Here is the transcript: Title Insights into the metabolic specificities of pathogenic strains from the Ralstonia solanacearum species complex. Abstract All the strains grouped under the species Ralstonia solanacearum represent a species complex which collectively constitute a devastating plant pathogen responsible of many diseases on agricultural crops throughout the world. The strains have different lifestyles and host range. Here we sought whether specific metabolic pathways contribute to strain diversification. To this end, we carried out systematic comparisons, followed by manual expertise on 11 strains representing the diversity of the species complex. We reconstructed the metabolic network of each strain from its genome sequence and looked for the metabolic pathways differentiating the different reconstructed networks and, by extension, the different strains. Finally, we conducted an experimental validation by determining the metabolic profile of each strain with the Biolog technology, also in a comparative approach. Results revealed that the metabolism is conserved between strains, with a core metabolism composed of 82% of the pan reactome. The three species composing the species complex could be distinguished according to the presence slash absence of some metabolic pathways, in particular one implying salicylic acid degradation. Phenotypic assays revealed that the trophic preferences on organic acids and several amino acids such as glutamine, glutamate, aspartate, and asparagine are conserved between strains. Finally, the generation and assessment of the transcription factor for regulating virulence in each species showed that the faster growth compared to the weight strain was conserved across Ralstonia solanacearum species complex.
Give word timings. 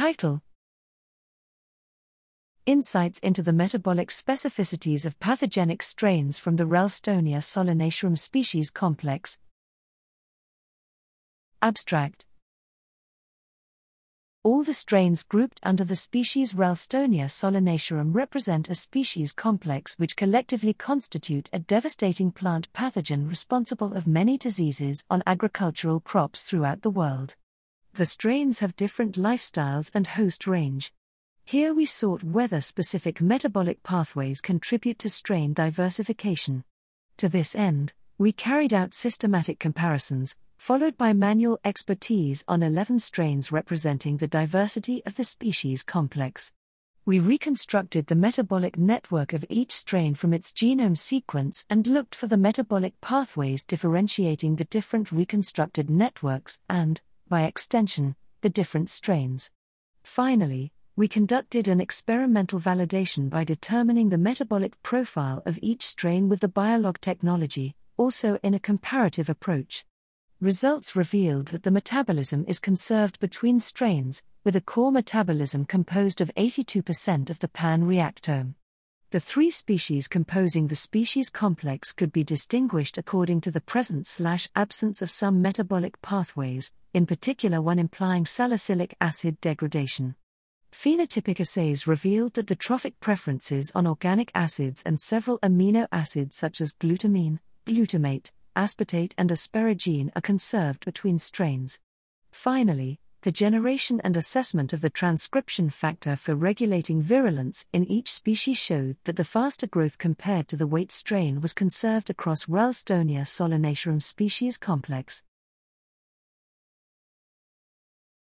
Title 0.00 0.40
Insights 2.64 3.18
into 3.18 3.42
the 3.42 3.52
metabolic 3.52 4.08
specificities 4.08 5.04
of 5.04 5.20
pathogenic 5.20 5.82
strains 5.82 6.38
from 6.38 6.56
the 6.56 6.64
Ralstonia 6.64 7.40
solanacearum 7.42 8.16
species 8.16 8.70
complex. 8.70 9.40
Abstract 11.60 12.24
All 14.42 14.62
the 14.62 14.72
strains 14.72 15.22
grouped 15.22 15.60
under 15.62 15.84
the 15.84 15.96
species 15.96 16.54
Ralstonia 16.54 17.26
solanacearum 17.26 18.14
represent 18.14 18.70
a 18.70 18.74
species 18.74 19.34
complex 19.34 19.98
which 19.98 20.16
collectively 20.16 20.72
constitute 20.72 21.50
a 21.52 21.58
devastating 21.58 22.32
plant 22.32 22.72
pathogen 22.72 23.28
responsible 23.28 23.92
of 23.92 24.06
many 24.06 24.38
diseases 24.38 25.04
on 25.10 25.22
agricultural 25.26 26.00
crops 26.00 26.42
throughout 26.42 26.80
the 26.80 26.88
world. 26.88 27.36
The 27.94 28.06
strains 28.06 28.60
have 28.60 28.76
different 28.76 29.16
lifestyles 29.16 29.90
and 29.94 30.06
host 30.06 30.46
range. 30.46 30.92
Here 31.44 31.74
we 31.74 31.86
sought 31.86 32.22
whether 32.22 32.60
specific 32.60 33.20
metabolic 33.20 33.82
pathways 33.82 34.40
contribute 34.40 34.98
to 35.00 35.10
strain 35.10 35.52
diversification. 35.52 36.64
To 37.16 37.28
this 37.28 37.56
end, 37.56 37.92
we 38.16 38.32
carried 38.32 38.72
out 38.72 38.94
systematic 38.94 39.58
comparisons, 39.58 40.36
followed 40.56 40.96
by 40.96 41.12
manual 41.12 41.58
expertise 41.64 42.44
on 42.46 42.62
11 42.62 43.00
strains 43.00 43.50
representing 43.50 44.18
the 44.18 44.28
diversity 44.28 45.02
of 45.04 45.16
the 45.16 45.24
species 45.24 45.82
complex. 45.82 46.52
We 47.04 47.18
reconstructed 47.18 48.06
the 48.06 48.14
metabolic 48.14 48.78
network 48.78 49.32
of 49.32 49.44
each 49.48 49.72
strain 49.72 50.14
from 50.14 50.32
its 50.32 50.52
genome 50.52 50.96
sequence 50.96 51.66
and 51.68 51.86
looked 51.86 52.14
for 52.14 52.28
the 52.28 52.36
metabolic 52.36 53.00
pathways 53.00 53.64
differentiating 53.64 54.56
the 54.56 54.64
different 54.64 55.10
reconstructed 55.10 55.90
networks 55.90 56.60
and, 56.68 57.02
by 57.30 57.44
extension, 57.44 58.16
the 58.42 58.50
different 58.50 58.90
strains. 58.90 59.50
Finally, 60.02 60.72
we 60.96 61.08
conducted 61.08 61.68
an 61.68 61.80
experimental 61.80 62.60
validation 62.60 63.30
by 63.30 63.44
determining 63.44 64.10
the 64.10 64.18
metabolic 64.18 64.82
profile 64.82 65.42
of 65.46 65.58
each 65.62 65.86
strain 65.86 66.28
with 66.28 66.40
the 66.40 66.48
Biolog 66.48 66.98
technology, 66.98 67.74
also 67.96 68.38
in 68.42 68.52
a 68.52 68.58
comparative 68.58 69.30
approach. 69.30 69.86
Results 70.40 70.96
revealed 70.96 71.46
that 71.48 71.62
the 71.62 71.70
metabolism 71.70 72.44
is 72.48 72.58
conserved 72.58 73.20
between 73.20 73.60
strains, 73.60 74.22
with 74.42 74.56
a 74.56 74.60
core 74.60 74.90
metabolism 74.90 75.64
composed 75.64 76.20
of 76.20 76.34
82% 76.34 77.30
of 77.30 77.38
the 77.38 77.48
pan 77.48 77.84
reactome. 77.84 78.54
The 79.12 79.18
three 79.18 79.50
species 79.50 80.06
composing 80.06 80.68
the 80.68 80.76
species 80.76 81.30
complex 81.30 81.92
could 81.92 82.12
be 82.12 82.22
distinguished 82.22 82.96
according 82.96 83.40
to 83.40 83.50
the 83.50 83.60
presence 83.60 84.08
slash 84.08 84.48
absence 84.54 85.02
of 85.02 85.10
some 85.10 85.42
metabolic 85.42 86.00
pathways, 86.00 86.72
in 86.94 87.06
particular 87.06 87.60
one 87.60 87.80
implying 87.80 88.24
salicylic 88.24 88.94
acid 89.00 89.40
degradation. 89.40 90.14
Phenotypic 90.70 91.40
assays 91.40 91.88
revealed 91.88 92.34
that 92.34 92.46
the 92.46 92.54
trophic 92.54 93.00
preferences 93.00 93.72
on 93.74 93.84
organic 93.84 94.30
acids 94.32 94.80
and 94.86 95.00
several 95.00 95.40
amino 95.40 95.88
acids 95.90 96.36
such 96.36 96.60
as 96.60 96.74
glutamine, 96.74 97.40
glutamate, 97.66 98.30
aspartate, 98.54 99.14
and 99.18 99.30
asparagine 99.30 100.12
are 100.14 100.22
conserved 100.22 100.84
between 100.84 101.18
strains. 101.18 101.80
Finally, 102.30 103.00
the 103.22 103.32
generation 103.32 104.00
and 104.02 104.16
assessment 104.16 104.72
of 104.72 104.80
the 104.80 104.88
transcription 104.88 105.68
factor 105.68 106.16
for 106.16 106.34
regulating 106.34 107.02
virulence 107.02 107.66
in 107.72 107.84
each 107.84 108.10
species 108.10 108.56
showed 108.56 108.96
that 109.04 109.16
the 109.16 109.24
faster 109.24 109.66
growth 109.66 109.98
compared 109.98 110.48
to 110.48 110.56
the 110.56 110.66
weight 110.66 110.90
strain 110.90 111.40
was 111.40 111.52
conserved 111.52 112.08
across 112.08 112.46
Ralstonia 112.46 113.22
solanacearum 113.22 114.02
species 114.02 114.56
complex. 114.56 115.22